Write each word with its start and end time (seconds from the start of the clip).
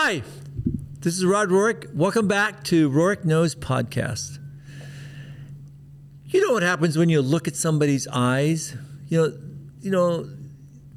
Hi, 0.00 0.22
this 1.00 1.16
is 1.16 1.26
Rod 1.26 1.48
Rohrich. 1.48 1.92
Welcome 1.92 2.28
back 2.28 2.62
to 2.64 2.88
Rohrich 2.88 3.24
Knows 3.24 3.56
Podcast. 3.56 4.38
You 6.26 6.40
know 6.46 6.52
what 6.52 6.62
happens 6.62 6.96
when 6.96 7.08
you 7.08 7.20
look 7.20 7.48
at 7.48 7.56
somebody's 7.56 8.06
eyes? 8.06 8.76
You 9.08 9.18
know, 9.18 9.38
you 9.80 9.90
know, 9.90 10.30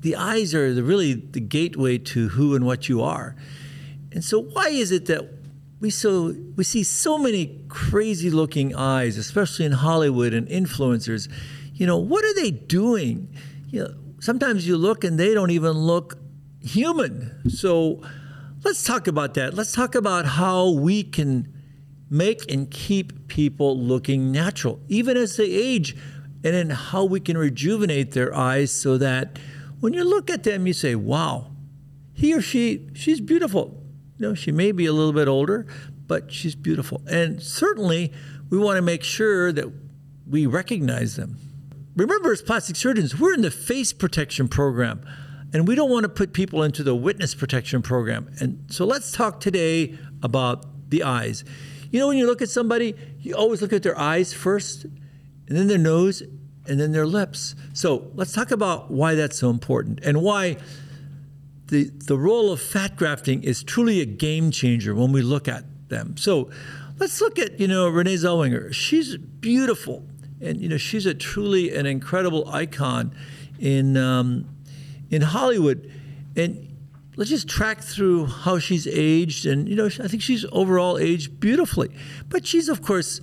the 0.02 0.16
eyes 0.16 0.54
are 0.54 0.72
the, 0.76 0.84
really 0.84 1.16
the 1.16 1.40
gateway 1.40 1.98
to 1.98 2.30
who 2.30 2.56
and 2.56 2.64
what 2.64 2.90
you 2.90 3.02
are. 3.02 3.36
And 4.12 4.24
so, 4.24 4.40
why 4.40 4.70
is 4.70 4.92
it 4.92 5.08
that 5.08 5.28
we 5.80 5.90
so 5.90 6.36
we 6.56 6.64
see 6.64 6.84
so 6.84 7.18
many 7.18 7.60
crazy 7.70 8.30
looking 8.30 8.76
eyes, 8.76 9.18
especially 9.18 9.66
in 9.66 9.72
Hollywood 9.72 10.32
and 10.32 10.48
influencers? 10.48 11.28
You 11.74 11.88
know, 11.88 11.98
what 11.98 12.24
are 12.24 12.36
they 12.36 12.52
doing? 12.52 13.36
You 13.68 13.84
know, 13.84 13.94
sometimes 14.20 14.68
you 14.68 14.78
look 14.78 15.04
and 15.04 15.20
they 15.20 15.34
don't 15.34 15.50
even 15.50 15.72
look 15.72 16.20
human. 16.62 17.50
So 17.50 18.04
let's 18.64 18.84
talk 18.84 19.08
about 19.08 19.34
that. 19.36 19.54
Let's 19.54 19.72
talk 19.72 19.96
about 19.96 20.26
how 20.26 20.72
we 20.72 21.04
can 21.04 21.54
make 22.10 22.52
and 22.52 22.70
keep 22.70 23.28
people 23.28 23.80
looking 23.80 24.32
natural, 24.32 24.80
even 24.88 25.18
as 25.18 25.38
they 25.38 25.46
age, 25.46 25.96
and 26.44 26.54
then 26.54 26.70
how 26.70 27.06
we 27.06 27.20
can 27.20 27.38
rejuvenate 27.38 28.12
their 28.12 28.36
eyes 28.36 28.72
so 28.72 28.98
that 28.98 29.40
when 29.80 29.94
you 29.94 30.04
look 30.04 30.30
at 30.30 30.44
them, 30.44 30.68
you 30.68 30.74
say, 30.74 30.96
wow, 30.96 31.52
he 32.14 32.34
or 32.34 32.42
she, 32.42 32.90
she's 32.94 33.22
beautiful. 33.22 33.82
You 34.18 34.28
know, 34.28 34.34
she 34.36 34.52
may 34.52 34.72
be 34.72 34.86
a 34.86 34.94
little 34.94 35.14
bit 35.14 35.28
older, 35.28 35.66
but 36.08 36.32
she's 36.32 36.56
beautiful. 36.56 37.02
And 37.10 37.42
certainly, 37.42 38.12
we 38.50 38.58
want 38.58 38.76
to 38.76 38.82
make 38.82 39.04
sure 39.04 39.52
that 39.52 39.72
we 40.28 40.46
recognize 40.46 41.16
them. 41.16 41.38
Remember, 41.96 42.32
as 42.32 42.42
plastic 42.42 42.76
surgeons, 42.76 43.20
we're 43.20 43.34
in 43.34 43.42
the 43.42 43.52
face 43.52 43.94
protection 43.94 44.48
program. 44.48 45.04
And 45.54 45.68
we 45.68 45.76
don't 45.76 45.90
want 45.90 46.04
to 46.04 46.10
put 46.10 46.34
people 46.34 46.64
into 46.64 46.84
the 46.84 46.96
witness 46.96 47.36
protection 47.36 47.82
program. 47.82 48.32
And 48.40 48.66
so 48.70 48.86
let's 48.86 49.12
talk 49.12 49.40
today 49.40 49.98
about 50.24 50.66
the 50.90 51.04
eyes. 51.04 51.44
You 51.92 52.00
know, 52.00 52.08
when 52.08 52.18
you 52.18 52.26
look 52.26 52.42
at 52.42 52.50
somebody, 52.50 52.96
you 53.20 53.36
always 53.36 53.62
look 53.62 53.74
at 53.74 53.84
their 53.84 54.00
eyes 54.00 54.34
first, 54.34 54.84
and 54.84 55.58
then 55.58 55.68
their 55.68 55.78
nose, 55.78 56.24
and 56.68 56.80
then 56.80 56.94
their 56.94 57.06
lips. 57.06 57.56
So 57.74 58.12
let's 58.16 58.32
talk 58.32 58.52
about 58.52 58.92
why 58.92 59.16
that's 59.16 59.38
so 59.40 59.50
important 59.50 60.00
and 60.04 60.22
why 60.22 60.58
the, 61.68 61.90
the 61.90 62.18
role 62.18 62.52
of 62.52 62.62
fat 62.62 62.96
grafting 62.96 63.44
is 63.44 63.64
truly 63.64 64.00
a 64.00 64.06
game 64.06 64.52
changer 64.52 64.96
when 64.96 65.12
we 65.12 65.22
look 65.22 65.48
at 65.48 65.64
them. 65.90 66.16
So 66.18 66.50
let's 67.00 67.20
look 67.20 67.40
at, 67.40 67.60
you 67.60 67.68
know, 67.68 67.90
Renee 67.90 68.16
Zellweger. 68.16 68.74
She's 68.74 69.18
beautiful. 69.18 70.06
And, 70.40 70.62
you 70.62 70.70
know, 70.70 70.78
she's 70.78 71.06
a 71.06 71.14
truly 71.14 71.76
an 71.76 71.86
incredible 71.86 72.48
icon 72.50 73.14
in 73.60 73.98
um, 73.98 74.46
in 75.12 75.22
Hollywood. 75.22 75.92
And 76.36 76.76
let's 77.18 77.30
just 77.30 77.48
track 77.48 77.82
through 77.82 78.26
how 78.26 78.58
she's 78.58 78.88
aged. 78.88 79.46
And, 79.46 79.68
you 79.70 79.76
know, 79.76 79.86
I 79.86 80.08
think 80.08 80.24
she's 80.24 80.46
overall 80.52 80.98
aged 80.98 81.40
beautifully. 81.40 81.90
But 82.30 82.48
she's, 82.48 82.70
of 82.70 82.82
course, 82.82 83.20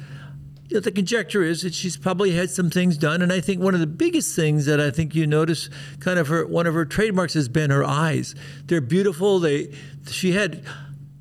you 0.68 0.74
know, 0.74 0.80
the 0.80 0.92
conjecture 0.92 1.42
is 1.42 1.62
that 1.62 1.72
she's 1.72 1.96
probably 1.96 2.32
had 2.32 2.50
some 2.50 2.68
things 2.68 2.98
done. 2.98 3.22
And 3.22 3.32
I 3.32 3.40
think 3.40 3.62
one 3.62 3.74
of 3.74 3.80
the 3.80 3.86
biggest 3.86 4.36
things 4.36 4.66
that 4.66 4.80
I 4.80 4.90
think 4.90 5.14
you 5.14 5.26
notice 5.26 5.70
kind 5.98 6.18
of 6.18 6.28
her, 6.28 6.46
one 6.46 6.66
of 6.66 6.74
her 6.74 6.84
trademarks 6.84 7.32
has 7.34 7.48
been 7.48 7.70
her 7.70 7.82
eyes. 7.82 8.34
They're 8.66 8.82
beautiful. 8.82 9.40
They, 9.40 9.72
she 10.06 10.32
had 10.32 10.64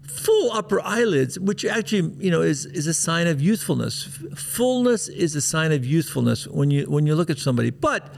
full 0.06 0.52
upper 0.52 0.82
eyelids, 0.82 1.40
which 1.40 1.64
actually, 1.64 2.14
you 2.18 2.30
know, 2.30 2.42
is, 2.42 2.66
is 2.66 2.88
a 2.88 2.94
sign 2.94 3.28
of 3.28 3.42
youthfulness. 3.42 4.04
Fullness 4.36 5.08
is 5.08 5.34
a 5.38 5.42
sign 5.42 5.72
of 5.72 5.86
youthfulness 5.86 6.46
when 6.48 6.70
you, 6.70 6.84
when 6.90 7.06
you 7.06 7.16
look 7.16 7.30
at 7.30 7.38
somebody. 7.38 7.70
But 7.70 8.14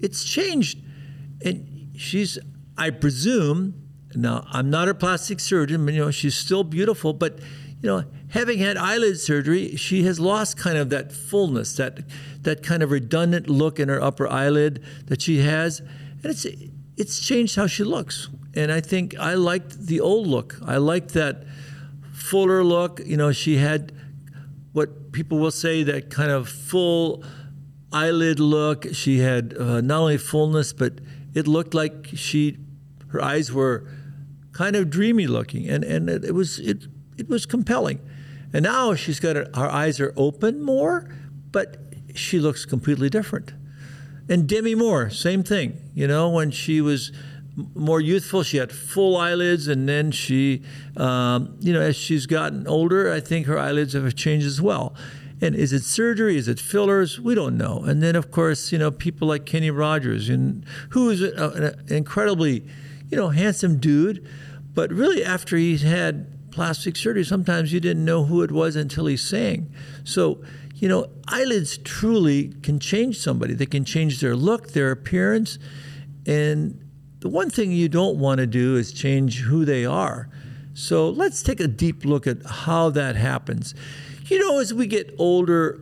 it's 0.00 0.22
changed 0.22 0.78
and 1.42 1.66
she's, 2.00 2.38
I 2.76 2.90
presume, 2.90 3.74
now 4.14 4.46
I'm 4.50 4.70
not 4.70 4.88
a 4.88 4.94
plastic 4.94 5.38
surgeon, 5.38 5.84
but 5.84 5.94
you 5.94 6.00
know 6.00 6.10
she's 6.10 6.36
still 6.36 6.64
beautiful. 6.64 7.12
But 7.12 7.38
you 7.82 7.88
know, 7.88 8.04
having 8.30 8.58
had 8.58 8.76
eyelid 8.76 9.20
surgery, 9.20 9.76
she 9.76 10.02
has 10.04 10.18
lost 10.18 10.56
kind 10.56 10.78
of 10.78 10.90
that 10.90 11.12
fullness, 11.12 11.76
that 11.76 12.00
that 12.42 12.62
kind 12.62 12.82
of 12.82 12.90
redundant 12.90 13.48
look 13.48 13.78
in 13.78 13.88
her 13.88 14.02
upper 14.02 14.26
eyelid 14.26 14.82
that 15.06 15.22
she 15.22 15.38
has, 15.38 15.80
and 15.80 16.26
it's 16.26 16.46
it's 16.96 17.20
changed 17.20 17.56
how 17.56 17.66
she 17.66 17.84
looks. 17.84 18.28
And 18.54 18.72
I 18.72 18.80
think 18.80 19.16
I 19.18 19.34
liked 19.34 19.86
the 19.86 20.00
old 20.00 20.26
look. 20.26 20.56
I 20.64 20.78
liked 20.78 21.14
that 21.14 21.44
fuller 22.12 22.64
look. 22.64 23.00
You 23.04 23.16
know, 23.16 23.30
she 23.30 23.58
had 23.58 23.92
what 24.72 25.12
people 25.12 25.38
will 25.38 25.52
say 25.52 25.84
that 25.84 26.10
kind 26.10 26.32
of 26.32 26.48
full 26.48 27.22
eyelid 27.92 28.40
look. 28.40 28.86
She 28.92 29.18
had 29.18 29.54
uh, 29.56 29.80
not 29.80 30.00
only 30.00 30.18
fullness, 30.18 30.72
but 30.72 31.00
it 31.34 31.46
looked 31.46 31.74
like 31.74 32.08
she, 32.14 32.58
her 33.08 33.22
eyes 33.22 33.52
were 33.52 33.86
kind 34.52 34.76
of 34.76 34.90
dreamy 34.90 35.26
looking, 35.26 35.68
and 35.68 35.84
and 35.84 36.08
it, 36.08 36.24
it 36.24 36.32
was 36.32 36.58
it 36.58 36.86
it 37.16 37.28
was 37.28 37.46
compelling. 37.46 38.00
And 38.52 38.64
now 38.64 38.94
she's 38.94 39.20
got 39.20 39.36
her, 39.36 39.48
her 39.54 39.70
eyes 39.70 40.00
are 40.00 40.12
open 40.16 40.62
more, 40.62 41.08
but 41.52 41.76
she 42.14 42.38
looks 42.40 42.64
completely 42.64 43.08
different. 43.08 43.52
And 44.28 44.48
Demi 44.48 44.74
Moore, 44.74 45.10
same 45.10 45.42
thing. 45.42 45.80
You 45.94 46.06
know, 46.06 46.30
when 46.30 46.50
she 46.50 46.80
was 46.80 47.12
more 47.74 48.00
youthful, 48.00 48.42
she 48.42 48.56
had 48.56 48.72
full 48.72 49.16
eyelids, 49.16 49.68
and 49.68 49.88
then 49.88 50.10
she, 50.10 50.62
um, 50.96 51.56
you 51.60 51.72
know, 51.72 51.80
as 51.80 51.96
she's 51.96 52.26
gotten 52.26 52.66
older, 52.66 53.12
I 53.12 53.20
think 53.20 53.46
her 53.46 53.58
eyelids 53.58 53.92
have 53.92 54.14
changed 54.14 54.46
as 54.46 54.60
well. 54.60 54.94
And 55.40 55.54
is 55.54 55.72
it 55.72 55.82
surgery? 55.82 56.36
Is 56.36 56.48
it 56.48 56.60
fillers? 56.60 57.18
We 57.18 57.34
don't 57.34 57.56
know. 57.56 57.82
And 57.84 58.02
then, 58.02 58.14
of 58.14 58.30
course, 58.30 58.72
you 58.72 58.78
know, 58.78 58.90
people 58.90 59.28
like 59.28 59.46
Kenny 59.46 59.70
Rogers, 59.70 60.28
and 60.28 60.64
who 60.90 61.08
is 61.08 61.22
an 61.22 61.82
incredibly, 61.88 62.64
you 63.08 63.16
know, 63.16 63.30
handsome 63.30 63.78
dude, 63.78 64.26
but 64.74 64.92
really 64.92 65.24
after 65.24 65.56
he's 65.56 65.82
had 65.82 66.50
plastic 66.50 66.96
surgery, 66.96 67.24
sometimes 67.24 67.72
you 67.72 67.80
didn't 67.80 68.04
know 68.04 68.24
who 68.24 68.42
it 68.42 68.52
was 68.52 68.76
until 68.76 69.06
he 69.06 69.16
sang. 69.16 69.72
So, 70.04 70.42
you 70.74 70.88
know, 70.88 71.06
eyelids 71.28 71.78
truly 71.78 72.54
can 72.62 72.78
change 72.78 73.18
somebody. 73.18 73.54
They 73.54 73.66
can 73.66 73.84
change 73.84 74.20
their 74.20 74.36
look, 74.36 74.72
their 74.72 74.90
appearance, 74.90 75.58
and 76.26 76.84
the 77.20 77.28
one 77.28 77.50
thing 77.50 77.70
you 77.72 77.88
don't 77.88 78.18
want 78.18 78.38
to 78.38 78.46
do 78.46 78.76
is 78.76 78.92
change 78.92 79.40
who 79.40 79.64
they 79.64 79.84
are. 79.84 80.28
So 80.80 81.10
let's 81.10 81.42
take 81.42 81.60
a 81.60 81.68
deep 81.68 82.04
look 82.04 82.26
at 82.26 82.44
how 82.46 82.90
that 82.90 83.16
happens 83.16 83.74
you 84.30 84.38
know, 84.38 84.60
as 84.60 84.72
we 84.72 84.86
get 84.86 85.12
older, 85.18 85.80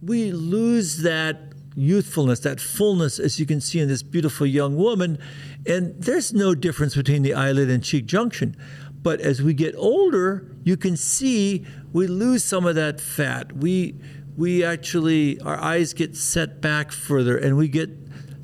we 0.00 0.30
lose 0.30 1.02
that 1.02 1.52
youthfulness, 1.74 2.40
that 2.40 2.60
fullness, 2.60 3.18
as 3.18 3.40
you 3.40 3.46
can 3.46 3.60
see 3.60 3.80
in 3.80 3.88
this 3.88 4.02
beautiful 4.02 4.46
young 4.46 4.76
woman. 4.76 5.18
And 5.66 6.00
there's 6.00 6.32
no 6.32 6.54
difference 6.54 6.94
between 6.94 7.22
the 7.22 7.34
eyelid 7.34 7.68
and 7.68 7.82
cheek 7.82 8.06
junction. 8.06 8.56
But 9.02 9.20
as 9.20 9.42
we 9.42 9.54
get 9.54 9.74
older, 9.76 10.54
you 10.62 10.76
can 10.76 10.96
see 10.96 11.66
we 11.92 12.06
lose 12.06 12.44
some 12.44 12.64
of 12.64 12.76
that 12.76 13.00
fat. 13.00 13.56
We 13.56 13.98
we 14.36 14.62
actually 14.62 15.40
our 15.40 15.58
eyes 15.60 15.92
get 15.92 16.16
set 16.16 16.60
back 16.60 16.92
further 16.92 17.36
and 17.36 17.56
we 17.56 17.66
get 17.68 17.90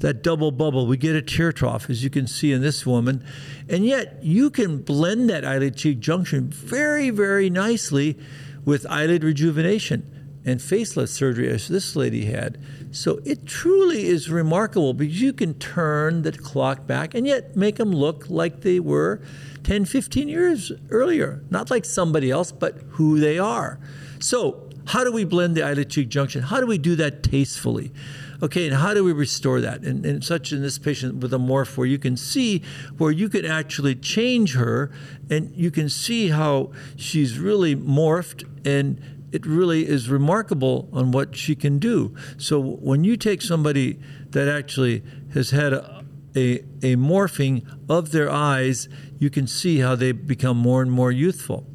that 0.01 0.23
double 0.23 0.51
bubble. 0.51 0.87
We 0.87 0.97
get 0.97 1.17
a 1.17 1.23
tear 1.23 1.53
trough, 1.53 1.89
as 1.89 2.05
you 2.05 2.11
can 2.11 2.27
see 2.27 2.53
in 2.53 2.62
this 2.62 2.84
woman. 2.84 3.25
And 3.69 3.84
yet 3.84 4.19
you 4.23 4.51
can 4.51 4.79
blend 4.79 5.31
that 5.31 5.45
eyelid 5.45 5.77
cheek 5.77 6.01
junction 6.01 6.49
very, 6.49 7.11
very 7.11 7.51
nicely 7.51 8.19
with 8.65 8.87
eyelid 8.91 9.25
rejuvenation 9.25 10.12
and 10.45 10.61
facelift 10.61 11.09
surgery 11.09 11.49
as 11.49 11.69
this 11.69 11.97
lady 11.97 12.27
had. 12.27 12.59
So 12.93 13.21
it 13.25 13.47
truly 13.47 14.07
is 14.07 14.31
remarkable 14.31 14.95
because 14.95 15.21
you 15.21 15.33
can 15.33 15.55
turn 15.55 16.23
the 16.23 16.33
clock 16.33 16.87
back 16.87 17.15
and 17.15 17.27
yet 17.27 17.57
make 17.57 17.77
them 17.77 17.91
look 17.91 18.31
like 18.31 18.61
they 18.61 18.78
were 18.78 19.21
10, 19.65 19.84
15 19.84 20.28
years 20.28 20.71
earlier. 20.91 21.43
Not 21.51 21.71
like 21.71 21.84
somebody 21.84 22.31
else, 22.31 22.53
but 22.53 22.78
who 22.91 23.19
they 23.19 23.39
are. 23.39 23.81
So, 24.21 24.63
how 24.87 25.03
do 25.03 25.11
we 25.11 25.25
blend 25.25 25.57
the 25.57 25.65
eyelid 25.65 25.91
cheek 25.91 26.09
junction? 26.09 26.43
How 26.43 26.61
do 26.61 26.67
we 26.67 26.78
do 26.78 26.95
that 26.95 27.25
tastefully? 27.25 27.93
Okay, 28.42 28.66
and 28.66 28.76
how 28.76 28.92
do 28.94 29.02
we 29.02 29.12
restore 29.12 29.60
that? 29.60 29.83
And, 29.83 30.04
and 30.04 30.24
such 30.24 30.53
in 30.53 30.62
this 30.62 30.78
patient 30.78 31.16
with 31.16 31.33
a 31.33 31.38
morph 31.38 31.77
where 31.77 31.86
you 31.86 31.98
can 31.98 32.16
see 32.16 32.62
where 32.98 33.10
you 33.10 33.28
can 33.28 33.44
actually 33.44 33.94
change 33.94 34.54
her 34.54 34.91
and 35.30 35.54
you 35.54 35.71
can 35.71 35.88
see 35.88 36.28
how 36.28 36.72
she's 36.97 37.38
really 37.38 37.74
morphed 37.74 38.44
and 38.66 39.00
it 39.33 39.44
really 39.44 39.86
is 39.86 40.09
remarkable 40.09 40.88
on 40.92 41.12
what 41.12 41.36
she 41.36 41.54
can 41.54 41.78
do. 41.78 42.15
So 42.38 42.60
when 42.60 43.04
you 43.04 43.16
take 43.16 43.42
somebody 43.42 43.98
that 44.30 44.48
actually 44.48 45.03
has 45.34 45.50
had 45.50 45.72
a, 45.72 46.04
a, 46.34 46.59
a 46.82 46.97
morphing 46.97 47.66
of 47.89 48.12
their 48.12 48.30
eyes, 48.30 48.89
you 49.18 49.30
can 49.30 49.47
see 49.47 49.78
how 49.78 49.94
they 49.94 50.12
become 50.12 50.56
more 50.56 50.82
and 50.82 50.91
more 50.91 51.10
youthful. 51.10 51.66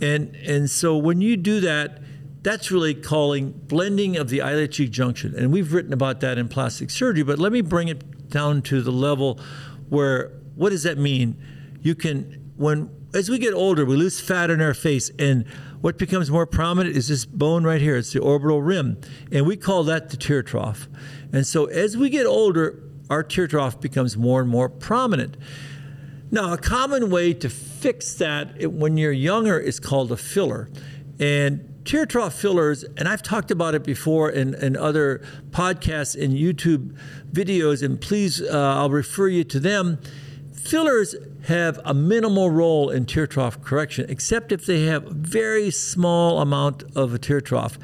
And, 0.00 0.34
and 0.36 0.68
so 0.68 0.96
when 0.96 1.20
you 1.20 1.36
do 1.36 1.60
that, 1.60 2.02
that's 2.42 2.70
really 2.70 2.94
calling 2.94 3.52
blending 3.52 4.16
of 4.16 4.30
the 4.30 4.40
eyelid 4.40 4.72
cheek 4.72 4.90
junction. 4.90 5.34
And 5.34 5.52
we've 5.52 5.72
written 5.72 5.92
about 5.92 6.20
that 6.20 6.38
in 6.38 6.48
plastic 6.48 6.90
surgery, 6.90 7.22
but 7.22 7.38
let 7.38 7.52
me 7.52 7.60
bring 7.60 7.88
it 7.88 8.28
down 8.30 8.62
to 8.62 8.80
the 8.80 8.92
level 8.92 9.38
where 9.88 10.32
what 10.54 10.70
does 10.70 10.84
that 10.84 10.98
mean? 10.98 11.36
You 11.82 11.94
can, 11.94 12.52
when 12.56 12.90
as 13.14 13.28
we 13.28 13.38
get 13.38 13.54
older, 13.54 13.84
we 13.84 13.96
lose 13.96 14.20
fat 14.20 14.50
in 14.50 14.60
our 14.60 14.74
face, 14.74 15.10
and 15.18 15.44
what 15.80 15.98
becomes 15.98 16.30
more 16.30 16.46
prominent 16.46 16.96
is 16.96 17.08
this 17.08 17.24
bone 17.24 17.64
right 17.64 17.80
here. 17.80 17.96
It's 17.96 18.12
the 18.12 18.20
orbital 18.20 18.62
rim, 18.62 19.00
and 19.32 19.46
we 19.46 19.56
call 19.56 19.82
that 19.84 20.10
the 20.10 20.16
tear 20.16 20.42
trough. 20.42 20.88
And 21.32 21.46
so 21.46 21.64
as 21.64 21.96
we 21.96 22.10
get 22.10 22.26
older, 22.26 22.82
our 23.08 23.22
tear 23.22 23.48
trough 23.48 23.80
becomes 23.80 24.16
more 24.16 24.40
and 24.40 24.48
more 24.48 24.68
prominent. 24.68 25.36
Now, 26.30 26.52
a 26.52 26.58
common 26.58 27.10
way 27.10 27.34
to 27.34 27.48
fix 27.48 28.14
that 28.14 28.70
when 28.70 28.96
you're 28.96 29.10
younger 29.10 29.58
is 29.58 29.80
called 29.80 30.12
a 30.12 30.16
filler. 30.16 30.70
And 31.18 31.69
tear 31.84 32.06
trough 32.06 32.34
fillers, 32.34 32.84
and 32.96 33.08
I've 33.08 33.22
talked 33.22 33.50
about 33.50 33.74
it 33.74 33.84
before 33.84 34.30
in, 34.30 34.54
in 34.54 34.76
other 34.76 35.22
podcasts 35.50 36.20
and 36.20 36.34
YouTube 36.34 36.96
videos, 37.32 37.82
and 37.82 38.00
please, 38.00 38.40
uh, 38.42 38.74
I'll 38.76 38.90
refer 38.90 39.28
you 39.28 39.44
to 39.44 39.60
them. 39.60 39.98
Fillers 40.52 41.14
have 41.46 41.80
a 41.84 41.94
minimal 41.94 42.50
role 42.50 42.90
in 42.90 43.06
tear 43.06 43.26
trough 43.26 43.62
correction, 43.62 44.06
except 44.08 44.52
if 44.52 44.66
they 44.66 44.84
have 44.86 45.06
a 45.06 45.14
very 45.14 45.70
small 45.70 46.40
amount 46.40 46.84
of 46.94 47.14
a 47.14 47.18
tear 47.18 47.40
trough, 47.40 47.78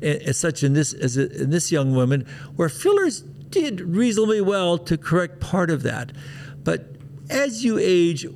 as 0.00 0.38
such 0.38 0.62
in 0.62 0.74
this 0.74 0.94
as 0.94 1.16
in 1.16 1.50
this 1.50 1.72
young 1.72 1.94
woman, 1.94 2.24
where 2.54 2.68
fillers 2.68 3.20
did 3.20 3.80
reasonably 3.80 4.40
well 4.40 4.78
to 4.78 4.96
correct 4.96 5.40
part 5.40 5.70
of 5.70 5.82
that. 5.82 6.12
But 6.62 6.94
as 7.28 7.64
you 7.64 7.78
age, 7.78 8.26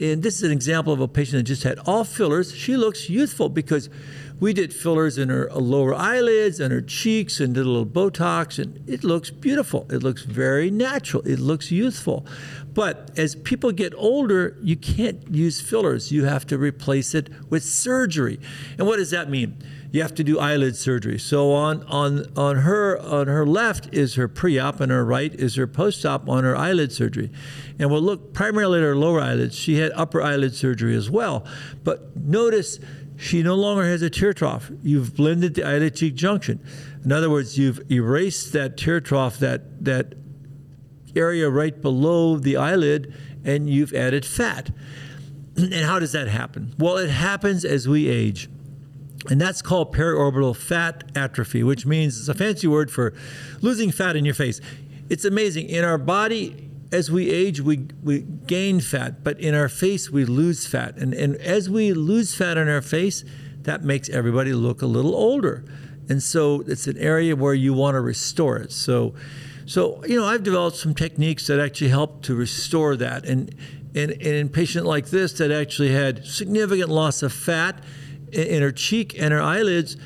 and 0.00 0.22
this 0.22 0.36
is 0.36 0.42
an 0.42 0.50
example 0.50 0.92
of 0.92 1.00
a 1.00 1.08
patient 1.08 1.38
that 1.38 1.44
just 1.44 1.62
had 1.62 1.78
all 1.80 2.04
fillers, 2.04 2.54
she 2.54 2.76
looks 2.76 3.08
youthful 3.08 3.48
because 3.48 3.88
we 4.40 4.52
did 4.52 4.74
fillers 4.74 5.16
in 5.16 5.28
her 5.28 5.48
lower 5.52 5.94
eyelids 5.94 6.58
and 6.58 6.72
her 6.72 6.80
cheeks 6.80 7.38
and 7.38 7.54
did 7.54 7.64
a 7.64 7.68
little 7.68 7.86
Botox, 7.86 8.58
and 8.58 8.82
it 8.88 9.04
looks 9.04 9.30
beautiful. 9.30 9.86
It 9.90 10.02
looks 10.02 10.22
very 10.22 10.70
natural. 10.70 11.22
It 11.22 11.38
looks 11.38 11.70
youthful. 11.70 12.26
But 12.72 13.10
as 13.16 13.36
people 13.36 13.70
get 13.70 13.94
older, 13.96 14.58
you 14.60 14.76
can't 14.76 15.30
use 15.30 15.60
fillers. 15.60 16.10
You 16.10 16.24
have 16.24 16.46
to 16.48 16.58
replace 16.58 17.14
it 17.14 17.30
with 17.48 17.62
surgery. 17.62 18.40
And 18.76 18.88
what 18.88 18.96
does 18.96 19.10
that 19.10 19.30
mean? 19.30 19.56
You 19.94 20.02
have 20.02 20.14
to 20.16 20.24
do 20.24 20.40
eyelid 20.40 20.74
surgery. 20.74 21.20
So 21.20 21.52
on 21.52 21.84
on 21.84 22.26
on 22.36 22.56
her 22.62 22.98
on 22.98 23.28
her 23.28 23.46
left 23.46 23.94
is 23.94 24.16
her 24.16 24.26
pre-op, 24.26 24.80
and 24.80 24.90
her 24.90 25.04
right 25.04 25.32
is 25.32 25.54
her 25.54 25.68
post-op 25.68 26.28
on 26.28 26.42
her 26.42 26.56
eyelid 26.56 26.90
surgery. 26.90 27.30
And 27.78 27.92
we'll 27.92 28.02
look 28.02 28.34
primarily 28.34 28.80
at 28.80 28.82
her 28.82 28.96
lower 28.96 29.20
eyelids. 29.20 29.54
She 29.54 29.76
had 29.76 29.92
upper 29.94 30.20
eyelid 30.20 30.56
surgery 30.56 30.96
as 30.96 31.12
well. 31.12 31.46
But 31.84 32.16
notice 32.16 32.80
she 33.16 33.44
no 33.44 33.54
longer 33.54 33.84
has 33.84 34.02
a 34.02 34.10
tear 34.10 34.32
trough. 34.32 34.68
You've 34.82 35.14
blended 35.14 35.54
the 35.54 35.62
eyelid 35.62 35.94
cheek 35.94 36.16
junction. 36.16 36.58
In 37.04 37.12
other 37.12 37.30
words, 37.30 37.56
you've 37.56 37.88
erased 37.88 38.52
that 38.52 38.76
tear 38.76 39.00
trough, 39.00 39.38
that, 39.38 39.84
that 39.84 40.14
area 41.14 41.48
right 41.48 41.80
below 41.80 42.36
the 42.36 42.56
eyelid, 42.56 43.14
and 43.44 43.70
you've 43.70 43.94
added 43.94 44.26
fat. 44.26 44.70
And 45.56 45.72
how 45.72 46.00
does 46.00 46.10
that 46.10 46.26
happen? 46.26 46.74
Well, 46.80 46.96
it 46.96 47.10
happens 47.10 47.64
as 47.64 47.86
we 47.86 48.08
age. 48.08 48.48
And 49.30 49.40
that's 49.40 49.62
called 49.62 49.94
periorbital 49.94 50.56
fat 50.56 51.04
atrophy, 51.14 51.62
which 51.62 51.86
means 51.86 52.18
it's 52.18 52.28
a 52.28 52.34
fancy 52.34 52.66
word 52.66 52.90
for 52.90 53.14
losing 53.60 53.90
fat 53.90 54.16
in 54.16 54.24
your 54.24 54.34
face. 54.34 54.60
It's 55.08 55.24
amazing. 55.24 55.68
In 55.68 55.84
our 55.84 55.98
body, 55.98 56.70
as 56.92 57.10
we 57.10 57.30
age, 57.30 57.60
we, 57.60 57.88
we 58.02 58.20
gain 58.20 58.80
fat, 58.80 59.24
but 59.24 59.38
in 59.40 59.54
our 59.54 59.68
face, 59.68 60.10
we 60.10 60.24
lose 60.24 60.66
fat. 60.66 60.96
And, 60.96 61.14
and 61.14 61.36
as 61.36 61.68
we 61.68 61.92
lose 61.92 62.34
fat 62.34 62.58
on 62.58 62.68
our 62.68 62.82
face, 62.82 63.24
that 63.62 63.82
makes 63.82 64.08
everybody 64.10 64.52
look 64.52 64.82
a 64.82 64.86
little 64.86 65.14
older. 65.14 65.64
And 66.08 66.22
so 66.22 66.62
it's 66.66 66.86
an 66.86 66.98
area 66.98 67.34
where 67.34 67.54
you 67.54 67.72
want 67.72 67.94
to 67.94 68.00
restore 68.00 68.58
it. 68.58 68.72
So, 68.72 69.14
so 69.66 70.04
you 70.04 70.20
know, 70.20 70.26
I've 70.26 70.42
developed 70.42 70.76
some 70.76 70.94
techniques 70.94 71.46
that 71.46 71.58
actually 71.58 71.88
help 71.88 72.22
to 72.24 72.34
restore 72.34 72.94
that. 72.96 73.24
And, 73.24 73.54
and, 73.94 74.12
and 74.12 74.22
in 74.22 74.46
a 74.46 74.50
patient 74.50 74.86
like 74.86 75.06
this 75.06 75.32
that 75.34 75.50
actually 75.50 75.92
had 75.92 76.26
significant 76.26 76.90
loss 76.90 77.22
of 77.22 77.32
fat 77.32 77.82
in 78.34 78.62
her 78.62 78.72
cheek 78.72 79.14
and 79.18 79.32
her 79.32 79.40
eyelids, 79.40 79.96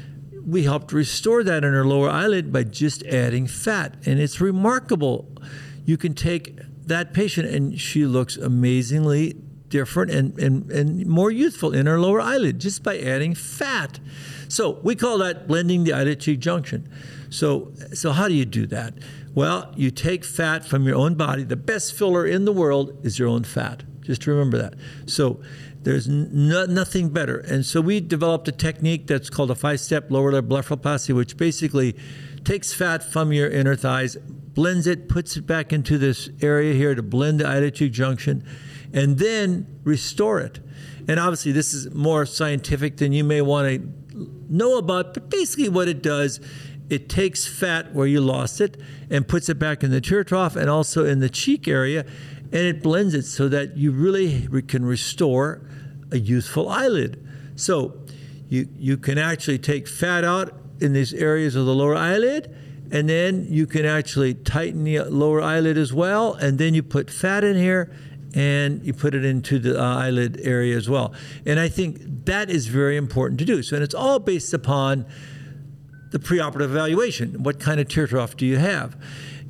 we 0.45 0.65
helped 0.65 0.93
restore 0.93 1.45
that 1.45 1.65
in 1.65 1.73
her 1.73 1.85
lower 1.85 2.09
eyelid 2.09 2.53
by 2.53 2.65
just 2.65 3.03
adding 3.05 3.47
fat. 3.47 3.97
And 4.07 4.19
it's 4.19 4.41
remarkable. 4.41 5.29
You 5.85 5.97
can 5.97 6.15
take 6.15 6.59
that 6.87 7.13
patient, 7.13 7.49
and 7.49 7.79
she 7.79 8.07
looks 8.07 8.37
amazingly 8.37 9.37
different 9.69 10.11
and, 10.11 10.39
and, 10.39 10.71
and 10.71 11.07
more 11.07 11.31
youthful 11.31 11.75
in 11.75 11.87
her 11.87 12.01
lower 12.01 12.21
eyelid 12.21 12.59
just 12.59 12.83
by 12.83 12.99
adding 12.99 13.35
fat. 13.35 14.01
So 14.49 14.81
we 14.83 14.95
call 14.95 15.19
that 15.19 15.47
blending 15.47 15.85
the 15.85 15.93
eyelid 15.93 16.21
cheek 16.21 16.41
junction. 16.41 16.89
So, 17.31 17.73
so 17.93 18.13
how 18.13 18.29
do 18.29 18.35
you 18.35 18.47
do 18.47 18.67
that? 18.69 18.95
Well, 19.35 19.73
you 19.77 19.91
take 19.91 20.25
fat 20.25 20.65
from 20.65 20.87
your 20.87 20.97
own 20.97 21.15
body. 21.15 21.45
The 21.45 21.57
best 21.57 21.93
filler 21.93 22.27
in 22.27 22.47
the 22.47 22.53
world 22.53 22.99
is 23.05 23.19
your 23.19 23.29
own 23.29 23.45
fat. 23.45 23.85
Just 24.01 24.27
remember 24.27 24.57
that. 24.57 24.75
So 25.05 25.41
there's 25.89 26.07
no, 26.07 26.67
nothing 26.67 27.09
better. 27.09 27.39
And 27.39 27.65
so 27.65 27.81
we 27.81 27.99
developed 27.99 28.47
a 28.47 28.53
technique 28.53 29.07
that's 29.07 29.31
called 29.31 29.51
a 29.51 29.55
five-step 29.55 30.11
lower 30.11 30.31
lid 30.31 30.47
blepharoplasty, 30.47 31.15
which 31.15 31.39
basically 31.39 31.97
takes 32.45 32.75
fat 32.75 33.03
from 33.03 33.33
your 33.33 33.49
inner 33.49 33.75
thighs, 33.75 34.15
blends 34.17 34.87
it, 34.87 35.09
puts 35.09 35.39
it 35.39 35.47
back 35.47 35.73
into 35.73 35.97
this 35.97 36.29
area 36.43 36.75
here 36.75 36.95
to 36.95 37.03
blend 37.03 37.41
the 37.41 37.49
eyelid 37.49 37.75
junction, 37.75 38.45
and 38.93 39.19
then 39.19 39.81
restore 39.83 40.39
it. 40.41 40.61
And 41.09 41.19
obviously, 41.19 41.53
this 41.53 41.73
is 41.73 41.91
more 41.95 42.27
scientific 42.27 42.99
than 42.99 43.15
you 43.15 43.25
may 43.25 43.41
want 43.41 43.69
to 43.69 44.31
know 44.51 44.77
about, 44.77 45.15
but 45.15 45.31
basically, 45.31 45.71
what 45.71 45.89
it 45.89 46.03
does, 46.03 46.39
it 46.91 47.09
takes 47.09 47.47
fat 47.47 47.95
where 47.95 48.07
you 48.07 48.21
lost 48.21 48.61
it 48.61 48.79
and 49.09 49.27
puts 49.27 49.49
it 49.49 49.59
back 49.59 49.83
in 49.83 49.91
the 49.91 50.03
tear 50.03 50.23
trough 50.23 50.55
and 50.55 50.69
also 50.69 51.07
in 51.07 51.21
the 51.21 51.31
cheek 51.31 51.67
area, 51.67 52.05
and 52.53 52.63
it 52.63 52.83
blends 52.83 53.15
it 53.15 53.25
so 53.25 53.49
that 53.49 53.77
you 53.77 53.93
really 53.93 54.49
can 54.63 54.85
restore 54.85 55.63
a 56.11 56.19
youthful 56.19 56.69
eyelid. 56.69 57.25
So, 57.57 58.01
you, 58.49 58.69
you 58.79 58.97
can 58.97 59.19
actually 59.19 59.59
take 59.59 59.87
fat 59.87 60.25
out 60.25 60.55
in 60.81 60.95
these 60.95 61.13
areas 61.13 61.55
of 61.55 61.67
the 61.67 61.75
lower 61.75 61.95
eyelid 61.95 62.55
and 62.91 63.09
then 63.09 63.47
you 63.49 63.67
can 63.67 63.85
actually 63.85 64.35
tighten 64.35 64.85
the 64.85 65.01
lower 65.01 65.43
eyelid 65.43 65.77
as 65.77 65.93
well. 65.93 66.35
And 66.35 66.59
then 66.59 66.75
you 66.75 66.83
put 66.83 67.11
fat 67.11 67.45
in 67.45 67.57
here 67.57 67.95
and 68.35 68.85
you 68.85 68.95
put 68.95 69.15
it 69.15 69.25
into 69.25 69.59
the 69.59 69.81
uh, 69.81 69.97
eyelid 69.97 70.41
area 70.43 70.77
as 70.77 70.89
well. 70.89 71.13
And 71.45 71.61
I 71.61 71.69
think 71.69 72.25
that 72.25 72.51
is 72.51 72.67
very 72.67 72.97
important 72.97 73.39
to 73.41 73.45
do. 73.45 73.63
So, 73.63 73.77
and 73.77 73.85
it's 73.85 73.95
all 73.95 74.19
based 74.19 74.55
upon 74.55 75.07
the 76.11 76.19
preoperative 76.19 76.63
evaluation. 76.63 77.43
What 77.43 77.61
kind 77.61 77.81
of 77.81 77.89
tear 77.89 78.07
trough 78.07 78.37
do 78.37 78.47
you 78.47 78.57
have? 78.57 78.97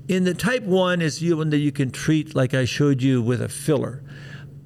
In 0.09 0.25
the 0.25 0.33
type 0.33 0.63
1 0.63 1.03
is 1.03 1.21
the 1.21 1.35
one 1.35 1.51
that 1.51 1.59
you 1.59 1.71
can 1.71 1.91
treat 1.91 2.35
like 2.35 2.55
I 2.55 2.65
showed 2.65 3.03
you 3.03 3.21
with 3.21 3.43
a 3.43 3.49
filler. 3.49 4.03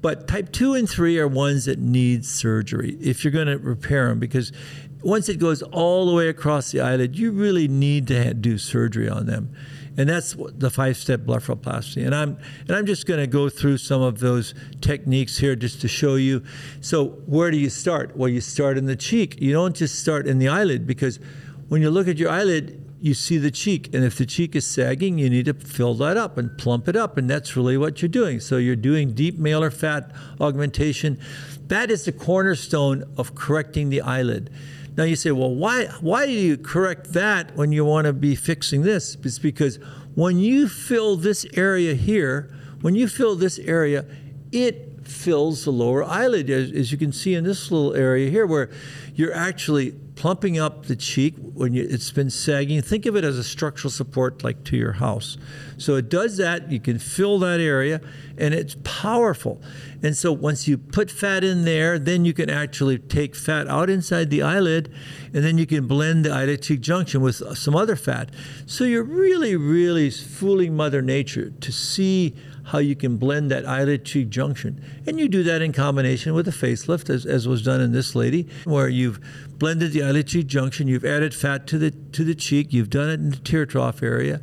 But 0.01 0.25
type 0.27 0.53
2 0.53 0.73
and 0.73 0.89
3 0.89 1.19
are 1.19 1.27
ones 1.27 1.65
that 1.65 1.79
need 1.79 2.25
surgery 2.25 2.97
if 3.01 3.23
you're 3.23 3.31
going 3.31 3.47
to 3.47 3.57
repair 3.57 4.07
them 4.07 4.19
because 4.19 4.53
once 5.01 5.27
it 5.27 5.39
goes 5.39 5.61
all 5.61 6.05
the 6.05 6.13
way 6.13 6.29
across 6.29 6.71
the 6.71 6.79
eyelid, 6.79 7.17
you 7.17 7.31
really 7.31 7.67
need 7.67 8.07
to 8.07 8.33
do 8.33 8.57
surgery 8.57 9.09
on 9.09 9.25
them. 9.25 9.53
And 9.97 10.09
that's 10.09 10.35
the 10.55 10.69
five-step 10.69 11.21
blepharoplasty. 11.21 12.05
And 12.05 12.15
I'm 12.15 12.37
and 12.67 12.71
I'm 12.71 12.85
just 12.85 13.05
going 13.05 13.19
to 13.19 13.27
go 13.27 13.49
through 13.49 13.77
some 13.77 14.01
of 14.01 14.19
those 14.19 14.55
techniques 14.81 15.37
here 15.37 15.55
just 15.55 15.81
to 15.81 15.87
show 15.87 16.15
you. 16.15 16.43
So 16.79 17.09
where 17.27 17.51
do 17.51 17.57
you 17.57 17.69
start? 17.69 18.15
Well, 18.15 18.29
you 18.29 18.41
start 18.41 18.77
in 18.77 18.85
the 18.85 18.95
cheek. 18.95 19.39
You 19.39 19.51
don't 19.53 19.75
just 19.75 19.99
start 19.99 20.25
in 20.25 20.39
the 20.39 20.47
eyelid 20.47 20.87
because 20.87 21.19
when 21.67 21.81
you 21.81 21.91
look 21.91 22.07
at 22.07 22.17
your 22.17 22.29
eyelid, 22.31 22.82
you 23.03 23.13
see 23.13 23.37
the 23.37 23.51
cheek. 23.51 23.93
And 23.93 24.05
if 24.05 24.17
the 24.17 24.25
cheek 24.25 24.55
is 24.55 24.65
sagging, 24.65 25.17
you 25.17 25.29
need 25.29 25.43
to 25.47 25.53
fill 25.53 25.93
that 25.95 26.15
up 26.15 26.37
and 26.37 26.57
plump 26.57 26.87
it 26.87 26.95
up. 26.95 27.17
And 27.17 27.29
that's 27.29 27.57
really 27.57 27.75
what 27.75 28.01
you're 28.01 28.07
doing. 28.07 28.39
So 28.39 28.55
you're 28.55 28.77
doing 28.77 29.11
deep 29.11 29.37
malar 29.37 29.73
fat 29.73 30.09
augmentation. 30.39 31.19
That 31.67 31.91
is 31.91 32.05
the 32.05 32.13
cornerstone 32.13 33.03
of 33.17 33.35
correcting 33.35 33.89
the 33.89 33.99
eyelid. 33.99 34.49
Now 34.95 35.03
you 35.03 35.17
say, 35.17 35.31
well, 35.31 35.53
why 35.53 35.87
why 35.99 36.25
do 36.25 36.31
you 36.31 36.57
correct 36.57 37.11
that 37.11 37.57
when 37.57 37.73
you 37.73 37.83
want 37.83 38.07
to 38.07 38.13
be 38.13 38.35
fixing 38.35 38.83
this? 38.83 39.17
It's 39.21 39.37
because 39.37 39.79
when 40.15 40.39
you 40.39 40.69
fill 40.69 41.17
this 41.17 41.45
area 41.55 41.95
here, 41.95 42.55
when 42.79 42.95
you 42.95 43.09
fill 43.09 43.35
this 43.35 43.59
area, 43.59 44.05
it 44.53 44.92
fills 45.07 45.65
the 45.65 45.71
lower 45.71 46.03
eyelid, 46.03 46.49
as, 46.49 46.71
as 46.71 46.91
you 46.91 46.97
can 46.97 47.11
see 47.11 47.33
in 47.35 47.43
this 47.43 47.71
little 47.71 47.93
area 47.93 48.29
here, 48.29 48.45
where 48.45 48.69
you're 49.15 49.33
actually 49.33 49.91
plumping 50.15 50.59
up 50.59 50.85
the 50.85 50.95
cheek 50.95 51.35
when 51.37 51.73
you, 51.73 51.85
it's 51.89 52.11
been 52.11 52.29
sagging. 52.29 52.81
Think 52.81 53.05
of 53.05 53.15
it 53.15 53.23
as 53.23 53.37
a 53.37 53.43
structural 53.43 53.91
support, 53.91 54.43
like 54.43 54.63
to 54.65 54.77
your 54.77 54.93
house. 54.93 55.37
So 55.77 55.95
it 55.95 56.09
does 56.09 56.37
that. 56.37 56.71
You 56.71 56.79
can 56.79 56.99
fill 56.99 57.39
that 57.39 57.59
area, 57.59 57.99
and 58.37 58.53
it's 58.53 58.75
powerful. 58.83 59.61
And 60.01 60.15
so 60.15 60.31
once 60.31 60.67
you 60.67 60.77
put 60.77 61.09
fat 61.09 61.43
in 61.43 61.65
there, 61.65 61.97
then 61.97 62.25
you 62.25 62.33
can 62.33 62.49
actually 62.49 62.99
take 62.99 63.35
fat 63.35 63.67
out 63.67 63.89
inside 63.89 64.29
the 64.29 64.41
eyelid, 64.41 64.93
and 65.33 65.43
then 65.43 65.57
you 65.57 65.65
can 65.65 65.87
blend 65.87 66.25
the 66.25 66.31
eyelid 66.31 66.61
cheek 66.61 66.81
junction 66.81 67.21
with 67.21 67.35
some 67.57 67.75
other 67.75 67.95
fat. 67.95 68.29
So 68.65 68.83
you're 68.83 69.03
really, 69.03 69.55
really 69.55 70.09
fooling 70.09 70.75
Mother 70.75 71.01
Nature 71.01 71.49
to 71.49 71.71
see 71.71 72.35
how 72.65 72.77
you 72.77 72.95
can 72.95 73.17
blend 73.17 73.51
that 73.51 73.65
eyelid 73.67 74.05
cheek 74.05 74.29
junction. 74.29 74.83
And 75.05 75.19
you 75.19 75.27
do 75.27 75.43
that 75.43 75.61
in 75.61 75.73
combination 75.73 76.33
with 76.33 76.47
a 76.47 76.51
facelift, 76.51 77.09
as, 77.09 77.25
as 77.25 77.47
was 77.47 77.61
done 77.61 77.81
in 77.81 77.91
this 77.91 78.15
lady, 78.15 78.47
where 78.63 78.87
you've 78.87 79.19
blended 79.57 79.91
the 79.91 80.03
eyelid 80.03 80.27
cheek 80.27 80.47
junction, 80.47 80.87
you've 80.87 81.05
added 81.05 81.33
fat 81.33 81.67
to 81.67 81.77
the 81.77 81.91
to 81.91 82.23
the 82.23 82.35
cheek, 82.35 82.71
you've 82.71 82.89
done 82.89 83.09
it 83.09 83.15
in 83.15 83.29
the 83.31 83.37
tear 83.37 83.65
trough 83.65 84.01
area. 84.01 84.41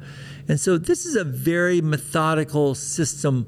And 0.49 0.59
so 0.59 0.79
this 0.79 1.07
is 1.07 1.17
a 1.17 1.25
very 1.25 1.81
methodical 1.81 2.75
system 2.75 3.47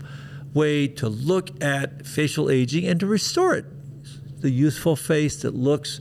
way 0.55 0.87
to 0.87 1.09
look 1.09 1.63
at 1.63 2.07
facial 2.07 2.51
aging 2.51 2.87
and 2.87 3.01
to 3.01 3.07
restore 3.07 3.55
it. 3.55 3.65
The 4.41 4.51
youthful 4.51 4.97
face 4.97 5.43
that 5.43 5.55
looks 5.55 6.01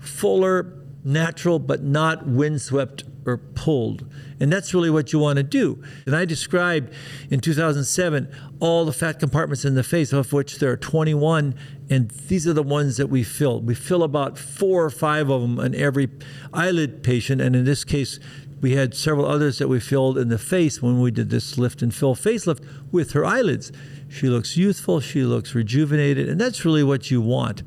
fuller, 0.00 0.77
natural 1.04 1.58
but 1.58 1.82
not 1.82 2.26
windswept 2.26 3.04
or 3.26 3.36
pulled. 3.36 4.06
And 4.40 4.52
that's 4.52 4.72
really 4.72 4.90
what 4.90 5.12
you 5.12 5.18
want 5.18 5.36
to 5.36 5.42
do. 5.42 5.82
And 6.06 6.16
I 6.16 6.24
described 6.24 6.92
in 7.30 7.40
2007 7.40 8.28
all 8.60 8.84
the 8.84 8.92
fat 8.92 9.20
compartments 9.20 9.64
in 9.64 9.74
the 9.74 9.82
face, 9.82 10.12
of 10.12 10.32
which 10.32 10.58
there 10.58 10.72
are 10.72 10.76
21, 10.76 11.54
and 11.90 12.10
these 12.10 12.46
are 12.46 12.52
the 12.52 12.62
ones 12.62 12.96
that 12.96 13.08
we 13.08 13.22
fill. 13.22 13.60
We 13.60 13.74
fill 13.74 14.02
about 14.02 14.38
four 14.38 14.84
or 14.84 14.90
five 14.90 15.30
of 15.30 15.42
them 15.42 15.60
in 15.60 15.74
every 15.74 16.08
eyelid 16.52 17.02
patient, 17.02 17.40
and 17.40 17.54
in 17.54 17.64
this 17.64 17.84
case, 17.84 18.18
we 18.60 18.74
had 18.74 18.94
several 18.94 19.26
others 19.26 19.58
that 19.58 19.68
we 19.68 19.80
filled 19.80 20.18
in 20.18 20.28
the 20.28 20.38
face 20.38 20.82
when 20.82 21.00
we 21.00 21.10
did 21.10 21.30
this 21.30 21.58
lift 21.58 21.82
and 21.82 21.94
fill 21.94 22.14
facelift 22.14 22.66
with 22.90 23.12
her 23.12 23.24
eyelids. 23.24 23.70
She 24.08 24.28
looks 24.28 24.56
youthful, 24.56 25.00
she 25.00 25.22
looks 25.22 25.54
rejuvenated, 25.54 26.28
and 26.28 26.40
that's 26.40 26.64
really 26.64 26.82
what 26.82 27.10
you 27.10 27.20
want. 27.20 27.62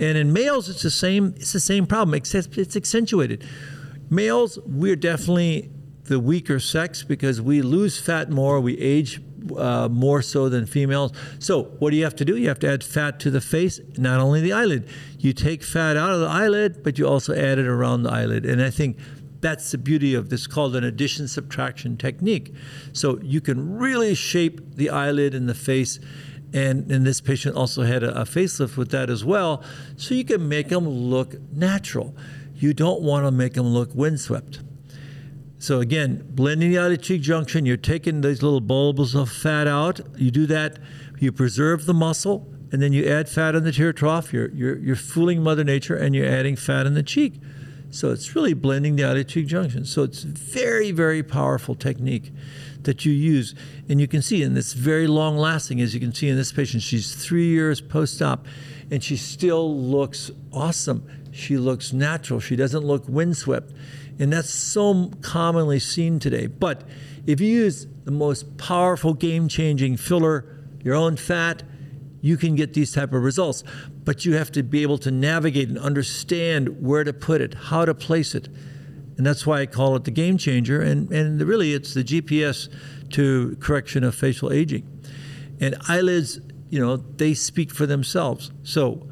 And 0.00 0.18
in 0.18 0.32
males, 0.32 0.68
it's 0.68 0.82
the 0.82 0.90
same. 0.90 1.34
It's 1.36 1.52
the 1.52 1.60
same 1.60 1.86
problem, 1.86 2.14
except 2.14 2.58
it's 2.58 2.76
accentuated. 2.76 3.46
Males, 4.10 4.58
we're 4.66 4.96
definitely 4.96 5.70
the 6.04 6.20
weaker 6.20 6.60
sex 6.60 7.02
because 7.02 7.40
we 7.40 7.62
lose 7.62 7.98
fat 7.98 8.30
more, 8.30 8.60
we 8.60 8.78
age 8.78 9.20
uh, 9.56 9.88
more 9.88 10.22
so 10.22 10.48
than 10.48 10.66
females. 10.66 11.12
So, 11.38 11.64
what 11.78 11.90
do 11.90 11.96
you 11.96 12.04
have 12.04 12.16
to 12.16 12.24
do? 12.24 12.36
You 12.36 12.48
have 12.48 12.58
to 12.60 12.70
add 12.70 12.82
fat 12.82 13.20
to 13.20 13.30
the 13.30 13.40
face, 13.40 13.80
not 13.96 14.20
only 14.20 14.40
the 14.40 14.52
eyelid. 14.52 14.88
You 15.18 15.32
take 15.32 15.62
fat 15.62 15.96
out 15.96 16.10
of 16.10 16.20
the 16.20 16.26
eyelid, 16.26 16.82
but 16.82 16.98
you 16.98 17.06
also 17.06 17.34
add 17.34 17.58
it 17.58 17.66
around 17.66 18.02
the 18.02 18.10
eyelid. 18.10 18.44
And 18.44 18.62
I 18.62 18.70
think 18.70 18.98
that's 19.46 19.70
the 19.70 19.78
beauty 19.78 20.14
of 20.14 20.28
this 20.28 20.48
called 20.48 20.74
an 20.74 20.82
addition 20.82 21.28
subtraction 21.28 21.96
technique. 21.96 22.52
So, 22.92 23.18
you 23.22 23.40
can 23.40 23.78
really 23.78 24.14
shape 24.14 24.74
the 24.74 24.90
eyelid 24.90 25.34
and 25.34 25.48
the 25.48 25.54
face. 25.54 26.00
And, 26.52 26.90
and 26.90 27.06
this 27.06 27.20
patient 27.20 27.54
also 27.56 27.82
had 27.82 28.02
a, 28.02 28.22
a 28.22 28.24
facelift 28.24 28.76
with 28.76 28.90
that 28.90 29.08
as 29.08 29.24
well. 29.24 29.62
So, 29.96 30.14
you 30.14 30.24
can 30.24 30.48
make 30.48 30.68
them 30.68 30.88
look 30.88 31.36
natural. 31.52 32.16
You 32.56 32.74
don't 32.74 33.02
want 33.02 33.26
to 33.26 33.30
make 33.30 33.54
them 33.54 33.66
look 33.66 33.94
windswept. 33.94 34.60
So 35.58 35.80
again, 35.80 36.22
blending 36.30 36.70
the 36.70 36.78
eyelid 36.78 37.02
cheek 37.02 37.22
junction, 37.22 37.64
you're 37.66 37.76
taking 37.76 38.20
these 38.20 38.42
little 38.42 38.60
bulbs 38.60 39.14
of 39.14 39.30
fat 39.30 39.66
out. 39.66 40.00
You 40.16 40.30
do 40.30 40.46
that, 40.46 40.78
you 41.18 41.32
preserve 41.32 41.86
the 41.86 41.94
muscle, 41.94 42.46
and 42.72 42.82
then 42.82 42.92
you 42.92 43.06
add 43.06 43.28
fat 43.28 43.54
in 43.54 43.64
the 43.64 43.72
tear 43.72 43.92
trough. 43.92 44.32
You're, 44.32 44.50
you're, 44.50 44.78
you're 44.78 44.96
fooling 44.96 45.42
Mother 45.42 45.64
Nature 45.64 45.96
and 45.96 46.14
you're 46.14 46.26
adding 46.26 46.56
fat 46.56 46.86
in 46.86 46.94
the 46.94 47.02
cheek. 47.02 47.40
So 47.90 48.10
it's 48.10 48.34
really 48.34 48.54
blending 48.54 48.96
the 48.96 49.24
cheek 49.24 49.46
junction. 49.46 49.84
So 49.84 50.02
it's 50.02 50.22
very, 50.22 50.90
very 50.90 51.22
powerful 51.22 51.74
technique 51.74 52.32
that 52.82 53.04
you 53.04 53.12
use. 53.12 53.54
And 53.88 54.00
you 54.00 54.08
can 54.08 54.22
see, 54.22 54.42
and 54.42 54.56
it's 54.56 54.72
very 54.72 55.06
long 55.06 55.36
lasting, 55.36 55.80
as 55.80 55.94
you 55.94 56.00
can 56.00 56.12
see 56.12 56.28
in 56.28 56.36
this 56.36 56.52
patient. 56.52 56.82
She's 56.82 57.14
three 57.14 57.48
years 57.48 57.80
post 57.80 58.20
op, 58.22 58.46
and 58.90 59.02
she 59.02 59.16
still 59.16 59.76
looks 59.76 60.30
awesome. 60.52 61.08
She 61.32 61.56
looks 61.56 61.92
natural. 61.92 62.40
She 62.40 62.56
doesn't 62.56 62.84
look 62.84 63.08
windswept. 63.08 63.72
And 64.18 64.32
that's 64.32 64.50
so 64.50 65.10
commonly 65.20 65.78
seen 65.78 66.18
today. 66.18 66.46
But 66.46 66.84
if 67.26 67.40
you 67.40 67.48
use 67.48 67.86
the 68.04 68.10
most 68.10 68.56
powerful 68.56 69.14
game 69.14 69.48
changing 69.48 69.96
filler, 69.98 70.46
your 70.82 70.94
own 70.94 71.16
fat, 71.16 71.62
you 72.20 72.36
can 72.36 72.54
get 72.54 72.72
these 72.72 72.92
type 72.92 73.12
of 73.12 73.22
results. 73.22 73.62
But 74.06 74.24
you 74.24 74.34
have 74.36 74.50
to 74.52 74.62
be 74.62 74.80
able 74.80 74.96
to 74.98 75.10
navigate 75.10 75.68
and 75.68 75.78
understand 75.78 76.80
where 76.82 77.04
to 77.04 77.12
put 77.12 77.42
it, 77.42 77.52
how 77.54 77.84
to 77.84 77.94
place 77.94 78.34
it. 78.34 78.48
And 79.18 79.26
that's 79.26 79.46
why 79.46 79.60
I 79.60 79.66
call 79.66 79.96
it 79.96 80.04
the 80.04 80.10
game 80.10 80.38
changer. 80.38 80.80
And, 80.80 81.10
and 81.12 81.42
really, 81.42 81.74
it's 81.74 81.92
the 81.92 82.04
GPS 82.04 82.72
to 83.10 83.56
correction 83.60 84.04
of 84.04 84.14
facial 84.14 84.50
aging. 84.50 84.88
And 85.60 85.76
eyelids, 85.88 86.40
you 86.70 86.80
know, 86.80 86.96
they 86.96 87.34
speak 87.34 87.70
for 87.70 87.84
themselves. 87.84 88.50
So, 88.62 89.08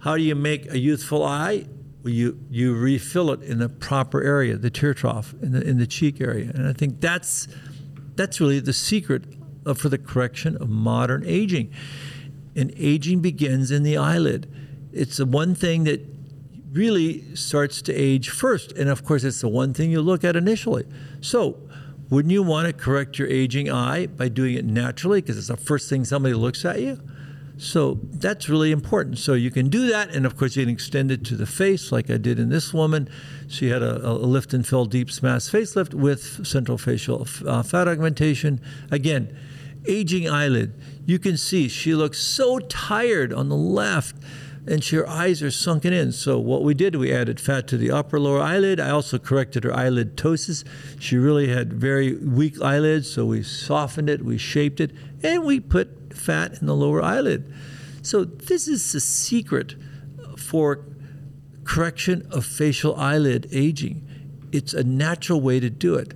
how 0.00 0.16
do 0.16 0.22
you 0.22 0.34
make 0.34 0.70
a 0.70 0.78
youthful 0.78 1.22
eye? 1.24 1.66
Well, 2.02 2.12
you 2.12 2.38
you 2.50 2.74
refill 2.74 3.30
it 3.30 3.42
in 3.42 3.58
the 3.58 3.70
proper 3.70 4.22
area, 4.22 4.56
the 4.56 4.68
tear 4.68 4.92
trough, 4.92 5.34
in 5.40 5.52
the 5.52 5.62
in 5.62 5.78
the 5.78 5.86
cheek 5.86 6.20
area, 6.20 6.50
and 6.54 6.68
I 6.68 6.74
think 6.74 7.00
that's 7.00 7.48
that's 8.14 8.40
really 8.40 8.60
the 8.60 8.74
secret 8.74 9.24
for 9.76 9.88
the 9.88 9.96
correction 9.96 10.56
of 10.58 10.68
modern 10.68 11.24
aging. 11.26 11.72
And 12.56 12.72
aging 12.76 13.20
begins 13.20 13.70
in 13.70 13.82
the 13.82 13.96
eyelid. 13.96 14.50
It's 14.92 15.16
the 15.16 15.26
one 15.26 15.54
thing 15.54 15.84
that 15.84 16.00
really 16.72 17.34
starts 17.34 17.82
to 17.82 17.94
age 17.94 18.30
first, 18.30 18.72
and 18.72 18.88
of 18.88 19.04
course, 19.04 19.24
it's 19.24 19.40
the 19.40 19.48
one 19.48 19.74
thing 19.74 19.90
you 19.90 20.00
look 20.00 20.24
at 20.24 20.36
initially. 20.36 20.84
So. 21.20 21.58
Wouldn't 22.10 22.32
you 22.32 22.42
want 22.42 22.66
to 22.66 22.72
correct 22.72 23.18
your 23.18 23.28
aging 23.28 23.72
eye 23.72 24.06
by 24.06 24.28
doing 24.28 24.54
it 24.54 24.64
naturally 24.64 25.22
because 25.22 25.38
it's 25.38 25.48
the 25.48 25.56
first 25.56 25.88
thing 25.88 26.04
somebody 26.04 26.34
looks 26.34 26.64
at 26.64 26.80
you? 26.80 27.00
So 27.56 28.00
that's 28.02 28.48
really 28.48 28.72
important. 28.72 29.18
So 29.18 29.34
you 29.34 29.50
can 29.50 29.68
do 29.68 29.88
that, 29.88 30.14
and 30.14 30.26
of 30.26 30.36
course 30.36 30.56
you 30.56 30.64
can 30.64 30.72
extend 30.72 31.10
it 31.10 31.24
to 31.26 31.36
the 31.36 31.46
face, 31.46 31.92
like 31.92 32.10
I 32.10 32.16
did 32.16 32.38
in 32.38 32.48
this 32.48 32.74
woman. 32.74 33.08
She 33.48 33.68
had 33.68 33.82
a, 33.82 34.06
a 34.06 34.12
lift 34.12 34.52
and 34.52 34.66
fill 34.66 34.86
deep 34.86 35.08
SMAS 35.08 35.50
facelift 35.50 35.94
with 35.94 36.46
central 36.46 36.78
facial 36.78 37.26
uh, 37.46 37.62
fat 37.62 37.86
augmentation. 37.86 38.60
Again, 38.90 39.36
aging 39.86 40.28
eyelid. 40.28 40.74
You 41.06 41.18
can 41.18 41.36
see 41.36 41.68
she 41.68 41.94
looks 41.94 42.18
so 42.18 42.58
tired 42.58 43.32
on 43.32 43.48
the 43.48 43.56
left 43.56 44.16
and 44.66 44.82
she, 44.82 44.96
her 44.96 45.08
eyes 45.08 45.42
are 45.42 45.50
sunken 45.50 45.92
in. 45.92 46.12
So 46.12 46.38
what 46.38 46.62
we 46.62 46.74
did, 46.74 46.96
we 46.96 47.12
added 47.12 47.38
fat 47.38 47.68
to 47.68 47.76
the 47.76 47.90
upper 47.90 48.18
lower 48.18 48.40
eyelid. 48.40 48.80
I 48.80 48.90
also 48.90 49.18
corrected 49.18 49.64
her 49.64 49.74
eyelid 49.74 50.16
ptosis. 50.16 50.64
She 50.98 51.16
really 51.16 51.48
had 51.48 51.72
very 51.72 52.16
weak 52.16 52.60
eyelids, 52.62 53.10
so 53.10 53.26
we 53.26 53.42
softened 53.42 54.08
it, 54.08 54.24
we 54.24 54.38
shaped 54.38 54.80
it, 54.80 54.92
and 55.22 55.44
we 55.44 55.60
put 55.60 56.14
fat 56.14 56.60
in 56.60 56.66
the 56.66 56.74
lower 56.74 57.02
eyelid. 57.02 57.52
So, 58.02 58.24
this 58.24 58.68
is 58.68 58.92
the 58.92 59.00
secret 59.00 59.74
for 60.36 60.84
correction 61.64 62.26
of 62.30 62.44
facial 62.44 62.94
eyelid 62.96 63.48
aging. 63.50 64.06
It's 64.52 64.74
a 64.74 64.84
natural 64.84 65.40
way 65.40 65.60
to 65.60 65.70
do 65.70 65.94
it. 65.94 66.14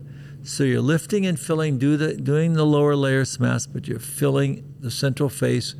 So, 0.49 0.65
you're 0.65 0.81
lifting 0.81 1.27
and 1.27 1.39
filling, 1.39 1.77
do 1.77 1.99
the, 1.99 2.15
doing 2.15 2.55
the 2.55 2.65
lower 2.65 2.97
layer 2.97 3.25
SMAS, 3.25 3.71
but 3.71 3.87
you're 3.87 3.99
filling 3.99 4.75
the 4.81 4.91
central 4.91 5.29
face 5.29 5.75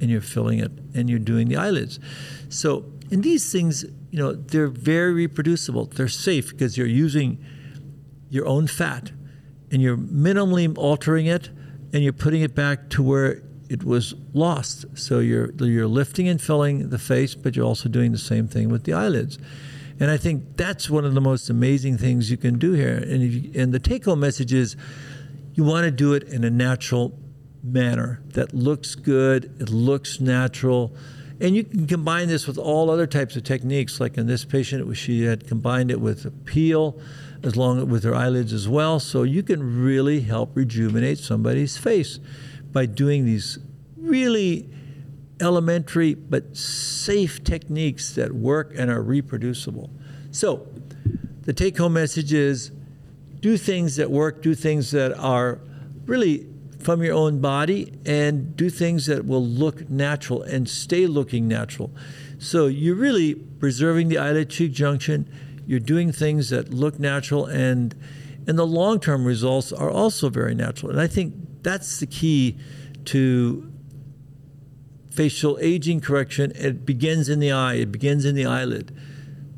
and 0.00 0.08
you're 0.08 0.22
filling 0.22 0.60
it 0.60 0.72
and 0.94 1.10
you're 1.10 1.18
doing 1.18 1.48
the 1.48 1.56
eyelids. 1.56 2.00
So, 2.48 2.86
in 3.10 3.20
these 3.20 3.52
things, 3.52 3.84
you 4.10 4.18
know, 4.18 4.32
they're 4.32 4.68
very 4.68 5.12
reproducible. 5.12 5.84
They're 5.86 6.08
safe 6.08 6.50
because 6.52 6.78
you're 6.78 6.86
using 6.86 7.44
your 8.30 8.46
own 8.46 8.66
fat 8.66 9.12
and 9.70 9.82
you're 9.82 9.98
minimally 9.98 10.74
altering 10.78 11.26
it 11.26 11.50
and 11.92 12.02
you're 12.02 12.14
putting 12.14 12.40
it 12.40 12.54
back 12.54 12.88
to 12.90 13.02
where 13.02 13.42
it 13.68 13.84
was 13.84 14.14
lost. 14.32 14.86
So 14.96 15.18
you're 15.18 15.50
you're 15.52 15.86
lifting 15.86 16.28
and 16.28 16.40
filling 16.40 16.88
the 16.88 16.98
face, 16.98 17.34
but 17.34 17.56
you're 17.56 17.66
also 17.66 17.90
doing 17.90 18.12
the 18.12 18.18
same 18.18 18.48
thing 18.48 18.70
with 18.70 18.84
the 18.84 18.94
eyelids. 18.94 19.38
And 20.00 20.10
I 20.10 20.16
think 20.16 20.56
that's 20.56 20.90
one 20.90 21.04
of 21.04 21.14
the 21.14 21.20
most 21.20 21.48
amazing 21.50 21.98
things 21.98 22.30
you 22.30 22.36
can 22.36 22.58
do 22.58 22.72
here. 22.72 22.96
And 22.96 23.22
you, 23.22 23.60
and 23.60 23.72
the 23.72 23.78
take-home 23.78 24.20
message 24.20 24.52
is, 24.52 24.76
you 25.54 25.62
want 25.64 25.84
to 25.84 25.90
do 25.90 26.14
it 26.14 26.24
in 26.24 26.42
a 26.42 26.50
natural 26.50 27.16
manner 27.62 28.20
that 28.30 28.52
looks 28.52 28.94
good, 28.94 29.44
it 29.60 29.70
looks 29.70 30.20
natural. 30.20 30.94
And 31.40 31.54
you 31.54 31.64
can 31.64 31.86
combine 31.86 32.28
this 32.28 32.46
with 32.46 32.58
all 32.58 32.90
other 32.90 33.06
types 33.06 33.36
of 33.36 33.44
techniques. 33.44 34.00
Like 34.00 34.18
in 34.18 34.26
this 34.26 34.44
patient, 34.44 34.96
she 34.96 35.24
had 35.24 35.46
combined 35.46 35.90
it 35.90 36.00
with 36.00 36.24
a 36.24 36.30
peel, 36.30 36.98
as 37.44 37.56
long 37.56 37.88
with 37.88 38.04
her 38.04 38.14
eyelids 38.14 38.52
as 38.52 38.68
well. 38.68 38.98
So 38.98 39.22
you 39.22 39.42
can 39.42 39.82
really 39.82 40.20
help 40.20 40.56
rejuvenate 40.56 41.18
somebody's 41.18 41.76
face 41.76 42.18
by 42.72 42.86
doing 42.86 43.26
these 43.26 43.58
really 43.96 44.68
elementary 45.40 46.14
but 46.14 46.56
safe 46.56 47.42
techniques 47.44 48.14
that 48.14 48.32
work 48.32 48.72
and 48.76 48.90
are 48.90 49.02
reproducible. 49.02 49.90
So, 50.30 50.66
the 51.42 51.52
take 51.52 51.76
home 51.76 51.94
message 51.94 52.32
is 52.32 52.70
do 53.40 53.56
things 53.56 53.96
that 53.96 54.10
work, 54.10 54.42
do 54.42 54.54
things 54.54 54.90
that 54.92 55.12
are 55.18 55.60
really 56.06 56.46
from 56.78 57.02
your 57.02 57.14
own 57.14 57.40
body, 57.40 57.92
and 58.04 58.56
do 58.56 58.70
things 58.70 59.06
that 59.06 59.26
will 59.26 59.44
look 59.44 59.88
natural 59.90 60.42
and 60.42 60.68
stay 60.68 61.06
looking 61.06 61.48
natural. 61.48 61.90
So, 62.38 62.66
you're 62.66 62.96
really 62.96 63.34
preserving 63.34 64.08
the 64.08 64.18
eyelid 64.18 64.50
cheek 64.50 64.72
junction, 64.72 65.28
you're 65.66 65.80
doing 65.80 66.12
things 66.12 66.50
that 66.50 66.72
look 66.72 66.98
natural, 66.98 67.46
and, 67.46 67.94
and 68.46 68.58
the 68.58 68.66
long 68.66 69.00
term 69.00 69.24
results 69.24 69.72
are 69.72 69.90
also 69.90 70.28
very 70.28 70.54
natural. 70.54 70.90
And 70.90 71.00
I 71.00 71.06
think 71.06 71.34
that's 71.62 72.00
the 72.00 72.06
key 72.06 72.58
to 73.06 73.73
facial 75.14 75.58
aging 75.60 76.00
correction. 76.00 76.52
It 76.56 76.84
begins 76.84 77.28
in 77.28 77.38
the 77.38 77.52
eye, 77.52 77.74
it 77.74 77.92
begins 77.92 78.24
in 78.24 78.34
the 78.34 78.46
eyelid. 78.46 78.94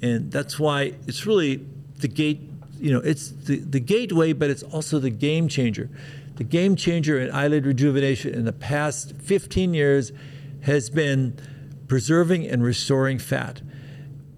And 0.03 0.31
that's 0.31 0.59
why 0.59 0.93
it's 1.07 1.25
really 1.27 1.67
the 1.99 2.09
gate, 2.09 2.41
you 2.79 2.93
know, 2.93 3.01
it's 3.01 3.31
the, 3.31 3.59
the 3.59 3.81
gateway, 3.81 4.33
but 4.35 4.51
it's 4.51 4.63
also 4.63 4.99
the 4.99 5.11
game 5.11 5.49
changer. 5.49 5.89
The 6.37 6.45
game 6.45 6.77
changer 6.77 7.19
in 7.19 7.31
eyelid 7.31 7.65
rejuvenation 7.65 8.35
in 8.35 8.45
the 8.45 8.53
past 8.53 9.15
15 9.17 9.73
years 9.73 10.13
has 10.63 10.91
been 10.91 11.39
preserving 11.89 12.47
and 12.47 12.63
restoring 12.63 13.19
fat. 13.19 13.63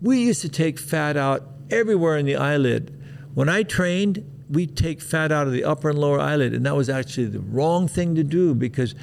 We 0.01 0.21
used 0.21 0.43
to 0.43 0.49
take 0.49 0.79
fat 0.79 1.17
out 1.17 1.43
everywhere 1.71 2.17
in 2.17 2.27
the 2.27 2.37
eyelid. 2.37 2.95
When 3.35 3.49
I 3.49 3.65
trained, 3.65 4.25
we 4.49 4.67
take 4.67 5.01
fat 5.01 5.33
out 5.33 5.49
of 5.49 5.53
the 5.53 5.65
upper 5.65 5.91
and 5.91 5.99
lower 5.99 6.21
eyelid, 6.21 6.55
and 6.55 6.65
that 6.65 6.77
was 6.77 6.89
actually 6.89 7.27
the 7.27 7.41
wrong 7.41 7.89
thing 7.89 8.15
to 8.15 8.23
do 8.23 8.55
because 8.55 8.95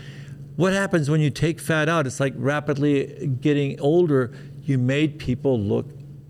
what 0.55 0.73
happens 0.73 1.09
when 1.09 1.21
you 1.21 1.29
take 1.29 1.59
fat 1.59 1.89
out? 1.89 2.07
It's 2.07 2.19
like 2.19 2.33
rapidly 2.37 3.27
getting 3.41 3.79
older. 3.79 4.33
You 4.61 4.77
made 4.77 5.19
people 5.19 5.59
look 5.59 5.87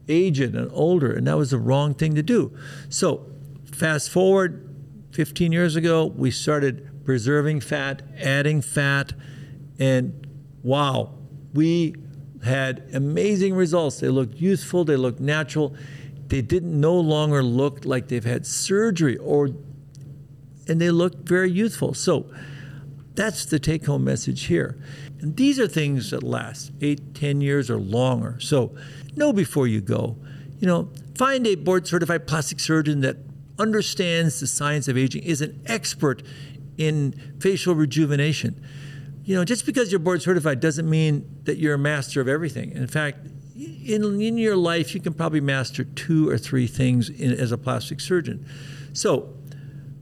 aged 0.08 0.56
and 0.56 0.70
older, 0.74 1.12
and 1.12 1.28
that 1.28 1.38
was 1.38 1.52
the 1.52 1.58
wrong 1.58 1.94
thing 1.94 2.16
to 2.16 2.24
do. 2.24 2.56
So, 2.90 3.28
fast 3.72 4.10
forward 4.10 4.68
15 5.12 5.52
years 5.52 5.76
ago, 5.76 6.06
we 6.06 6.32
started 6.32 7.06
preserving 7.06 7.62
fat, 7.62 8.02
adding 8.18 8.62
fat, 8.62 9.14
and 9.80 10.28
wow, 10.64 11.14
we 11.54 11.96
had 12.44 12.90
amazing 12.94 13.54
results. 13.54 14.00
They 14.00 14.10
looked 14.10 14.36
youthful, 14.36 14.86
they 14.86 14.96
looked 14.96 15.20
natural. 15.20 15.76
They 16.28 16.42
didn't 16.42 16.80
no 16.80 16.96
longer 16.96 17.44
look 17.44 17.86
like 17.86 18.08
they've 18.08 18.26
had 18.26 18.46
surgery 18.46 19.18
or 19.18 19.50
and 20.68 20.82
they 20.82 20.90
looked 20.90 21.28
very 21.28 21.52
youthful. 21.52 21.94
So 21.94 22.26
that's 23.16 23.46
the 23.46 23.60
take 23.60 23.86
home 23.86 24.04
message 24.04 24.46
here. 24.46 24.78
And 25.22 25.36
these 25.36 25.60
are 25.60 25.68
things 25.68 26.12
that 26.12 26.24
last 26.24 26.72
eight, 26.82 27.16
ten 27.16 27.42
years 27.42 27.70
or 27.70 27.78
longer. 27.78 28.40
So 28.40 28.76
know 29.16 29.34
before 29.34 29.68
you 29.68 29.82
go. 29.82 30.18
You 30.60 30.68
know, 30.68 30.90
find 31.16 31.46
a 31.48 31.56
board 31.56 31.88
certified 31.88 32.28
plastic 32.28 32.60
surgeon 32.60 33.02
that 33.02 33.18
understands 33.58 34.40
the 34.40 34.48
science 34.48 34.88
of 34.88 34.98
aging, 34.98 35.24
is 35.24 35.42
an 35.42 35.62
expert 35.66 36.24
in 36.78 37.14
facial 37.40 37.74
rejuvenation. 37.76 38.62
You 39.24 39.36
know, 39.36 39.46
just 39.46 39.66
because 39.66 39.92
you're 39.92 40.00
board 40.00 40.22
certified 40.22 40.60
doesn't 40.60 40.90
mean 40.90 41.42
that 41.44 41.58
you're 41.58 41.76
a 41.76 41.80
master 41.80 42.22
of 42.22 42.28
everything. 42.28 42.72
In 42.72 42.88
fact, 42.88 43.26
in, 43.56 44.22
in 44.22 44.38
your 44.38 44.56
life, 44.58 44.94
you 44.94 45.02
can 45.02 45.14
probably 45.14 45.42
master 45.42 45.84
two 45.84 46.30
or 46.30 46.38
three 46.38 46.68
things 46.68 47.10
in, 47.10 47.32
as 47.32 47.52
a 47.52 47.58
plastic 47.58 48.02
surgeon. 48.02 48.46
So, 48.94 49.34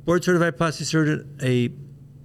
board 0.06 0.24
certified 0.24 0.58
plastic 0.58 0.88
surgeon, 0.88 1.38
a 1.42 1.70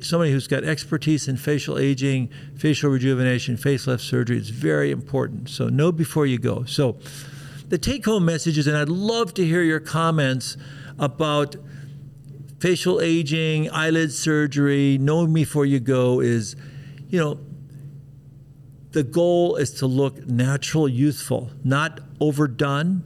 somebody 0.00 0.33
who's 0.33 0.47
got 0.47 0.64
expertise 0.64 1.28
in 1.28 1.37
facial 1.37 1.78
aging, 1.78 2.31
facial 2.57 2.90
rejuvenation, 2.90 3.57
facelift 3.57 4.00
surgery 4.00 4.37
is 4.37 4.50
very 4.50 4.90
important. 4.90 5.49
So 5.49 5.69
know 5.69 5.93
before 5.93 6.26
you 6.26 6.38
go. 6.38 6.64
So 6.64 6.99
the 7.69 7.78
take 7.78 8.05
home 8.05 8.25
messages, 8.25 8.67
and 8.67 8.76
I'd 8.76 8.88
love 8.88 9.35
to 9.35 9.45
hear 9.45 9.62
your 9.62 9.81
comments 9.81 10.57
about 10.99 11.57
facial 12.61 13.00
aging, 13.00 13.71
eyelid 13.71 14.12
surgery, 14.12 14.99
know 14.99 15.26
before 15.26 15.67
you 15.67 15.81
go 15.81 16.21
is, 16.21 16.57
you 17.09 17.19
know, 17.19 17.38
the 18.93 19.02
goal 19.02 19.57
is 19.57 19.71
to 19.75 19.87
look 19.87 20.26
natural, 20.26 20.88
youthful, 20.88 21.50
not 21.62 22.00
overdone. 22.21 23.05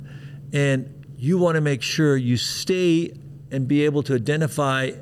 And 0.53 1.05
you 1.17 1.39
want 1.39 1.57
to 1.57 1.61
make 1.61 1.83
sure 1.83 2.17
you 2.17 2.37
stay 2.37 3.13
and 3.51 3.67
be 3.67 3.85
able 3.85 4.03
to 4.05 4.15
identify 4.15 4.93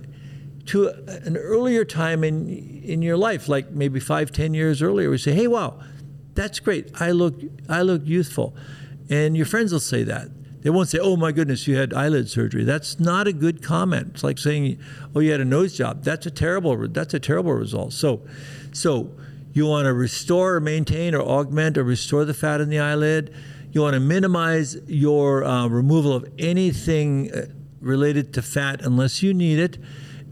to 0.71 0.89
an 0.89 1.37
earlier 1.37 1.85
time 1.85 2.23
in 2.23 2.49
in 2.85 3.03
your 3.03 3.17
life, 3.17 3.49
like 3.49 3.73
maybe 3.73 3.99
five, 3.99 4.31
ten 4.31 4.55
years 4.55 4.81
earlier, 4.81 5.11
we 5.11 5.19
say, 5.19 5.33
"Hey, 5.33 5.49
wow, 5.49 5.81
that's 6.35 6.61
great. 6.61 6.91
I 7.01 7.11
look 7.11 7.35
I 7.69 7.83
look 7.83 8.03
youthful," 8.05 8.55
and 9.09 9.37
your 9.37 9.47
friends 9.47 9.73
will 9.73 9.81
say 9.81 10.05
that. 10.05 10.29
They 10.63 10.71
won't 10.71 10.89
say, 10.89 10.99
"Oh 11.01 11.17
my 11.17 11.33
goodness, 11.33 11.67
you 11.67 11.77
had 11.77 11.93
eyelid 11.93 12.31
surgery." 12.31 12.63
That's 12.63 13.01
not 13.01 13.27
a 13.27 13.33
good 13.33 13.65
comment. 13.65 14.13
It's 14.15 14.23
like 14.23 14.39
saying, 14.39 14.79
"Oh, 15.13 15.19
you 15.19 15.33
had 15.33 15.41
a 15.41 15.45
nose 15.45 15.77
job." 15.77 16.05
That's 16.05 16.27
a 16.27 16.31
terrible. 16.31 16.87
That's 16.87 17.15
a 17.15 17.21
terrible 17.21 17.55
result. 17.55 17.93
So, 17.93 18.21
so 18.71 19.11
you 19.53 19.67
want 19.67 19.87
to 19.87 19.93
restore 19.93 20.55
or 20.55 20.61
maintain 20.61 21.17
or 21.17 21.23
augment 21.23 21.79
or 21.79 21.83
restore 21.83 22.25
the 22.25 22.35
fat 22.35 22.61
in 22.61 22.69
the 22.69 22.79
eyelid. 22.79 23.35
You 23.73 23.81
want 23.81 23.95
to 23.95 24.01
minimize 24.01 24.77
your 24.87 25.43
uh, 25.43 25.67
removal 25.67 26.13
of 26.13 26.31
anything 26.39 27.33
uh, 27.33 27.47
related 27.81 28.33
to 28.35 28.43
fat 28.43 28.83
unless 28.83 29.21
you 29.21 29.35
need 29.35 29.59
it. 29.59 29.79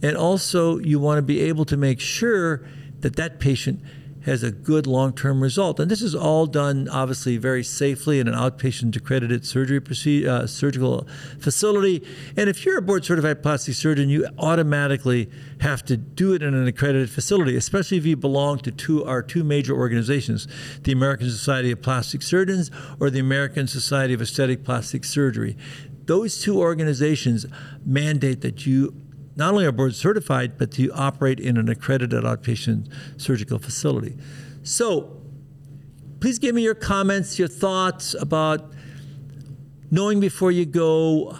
And 0.03 0.17
also, 0.17 0.79
you 0.79 0.99
want 0.99 1.19
to 1.19 1.23
be 1.23 1.41
able 1.41 1.65
to 1.67 1.77
make 1.77 2.01
sure 2.01 2.65
that 3.01 3.17
that 3.17 3.41
patient 3.41 3.81
has 4.29 4.43
a 4.43 4.51
good 4.51 4.87
long 4.87 5.13
term 5.13 5.43
result. 5.43 5.81
And 5.81 5.91
this 5.91 6.03
is 6.03 6.15
all 6.15 6.47
done, 6.47 6.89
obviously, 6.89 7.37
very 7.39 7.65
safely 7.65 8.21
in 8.21 8.29
an 8.29 8.35
outpatient 8.35 8.95
accredited 8.95 9.47
surgery 9.47 9.79
uh, 10.27 10.47
surgical 10.47 11.09
facility. 11.39 12.07
And 12.37 12.49
if 12.49 12.65
you're 12.65 12.79
a 12.79 12.83
board 12.83 13.05
certified 13.05 13.43
plastic 13.43 13.75
surgeon, 13.75 14.09
you 14.09 14.29
automatically 14.39 15.31
have 15.61 15.85
to 15.87 15.97
do 15.97 16.35
it 16.35 16.43
in 16.43 16.55
an 16.55 16.67
accredited 16.67 17.11
facility, 17.11 17.57
especially 17.57 17.97
if 17.97 18.07
you 18.07 18.17
belong 18.17 18.59
to 18.61 18.71
two, 18.71 19.05
our 19.05 19.23
two 19.23 19.45
major 19.45 19.75
organizations 19.75 20.47
the 20.83 20.93
American 20.93 21.31
Society 21.31 21.71
of 21.71 21.83
Plastic 21.83 22.23
Surgeons 22.23 22.71
or 23.01 23.11
the 23.11 23.19
American 23.19 23.67
Society 23.67 24.15
of 24.15 24.21
Aesthetic 24.21 24.65
Plastic 24.65 25.05
Surgery. 25.05 25.57
Those 26.05 26.41
two 26.41 26.59
organizations 26.59 27.47
mandate 27.85 28.41
that 28.43 28.67
you 28.67 28.95
not 29.39 29.53
only 29.53 29.65
are 29.65 29.73
board 29.73 29.95
certified, 29.95 30.59
but 30.59 30.73
to 30.73 30.91
operate 30.91 31.39
in 31.39 31.57
an 31.57 31.69
accredited 31.69 32.25
outpatient 32.25 32.93
surgical 33.17 33.61
facility. 33.61 34.17
So 34.65 35.23
please 36.21 36.41
give 36.41 36.57
me 36.57 36.63
your 36.63 36.75
comments, 36.75 37.39
your 37.39 37.47
thoughts 37.47 38.15
about 38.15 38.73
knowing 39.93 40.19
before 40.19 40.51
you 40.51 40.67
go, 40.67 41.39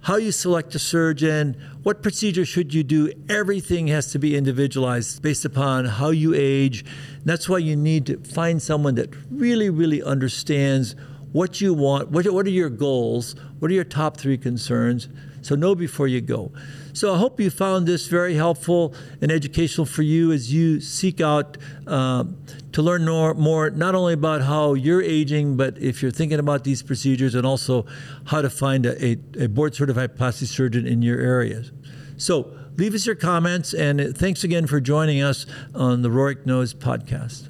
how 0.00 0.16
you 0.16 0.32
select 0.32 0.74
a 0.74 0.78
surgeon, 0.78 1.54
what 1.82 2.02
procedure 2.02 2.46
should 2.46 2.72
you 2.72 2.82
do. 2.82 3.12
Everything 3.28 3.88
has 3.88 4.10
to 4.12 4.18
be 4.18 4.34
individualized 4.34 5.20
based 5.20 5.44
upon 5.44 5.84
how 5.84 6.08
you 6.08 6.32
age. 6.34 6.80
And 6.80 7.26
that's 7.26 7.46
why 7.46 7.58
you 7.58 7.76
need 7.76 8.06
to 8.06 8.16
find 8.20 8.62
someone 8.62 8.94
that 8.94 9.14
really, 9.30 9.68
really 9.68 10.02
understands 10.02 10.96
what 11.32 11.60
you 11.60 11.74
want, 11.74 12.10
what, 12.10 12.26
what 12.32 12.46
are 12.46 12.50
your 12.50 12.70
goals, 12.70 13.36
what 13.58 13.70
are 13.70 13.74
your 13.74 13.84
top 13.84 14.16
three 14.16 14.38
concerns. 14.38 15.08
So 15.40 15.54
know 15.54 15.74
before 15.74 16.08
you 16.08 16.20
go. 16.20 16.52
So 16.92 17.14
I 17.14 17.18
hope 17.18 17.40
you 17.40 17.48
found 17.48 17.86
this 17.86 18.08
very 18.08 18.34
helpful 18.34 18.94
and 19.20 19.30
educational 19.30 19.86
for 19.86 20.02
you 20.02 20.32
as 20.32 20.52
you 20.52 20.80
seek 20.80 21.20
out 21.20 21.56
uh, 21.86 22.24
to 22.72 22.82
learn 22.82 23.04
more, 23.04 23.34
more, 23.34 23.70
not 23.70 23.94
only 23.94 24.14
about 24.14 24.42
how 24.42 24.74
you're 24.74 25.02
aging, 25.02 25.56
but 25.56 25.78
if 25.78 26.02
you're 26.02 26.10
thinking 26.10 26.38
about 26.38 26.64
these 26.64 26.82
procedures 26.82 27.34
and 27.34 27.46
also 27.46 27.86
how 28.26 28.42
to 28.42 28.50
find 28.50 28.84
a, 28.84 29.04
a, 29.04 29.44
a 29.44 29.48
board 29.48 29.74
certified 29.74 30.16
plastic 30.16 30.48
surgeon 30.48 30.86
in 30.86 31.02
your 31.02 31.20
areas. 31.20 31.70
So 32.16 32.52
leave 32.76 32.94
us 32.94 33.06
your 33.06 33.14
comments 33.14 33.72
and 33.72 34.16
thanks 34.16 34.42
again 34.42 34.66
for 34.66 34.80
joining 34.80 35.22
us 35.22 35.46
on 35.74 36.02
the 36.02 36.08
Rohrich 36.08 36.46
Knows 36.46 36.74
podcast. 36.74 37.48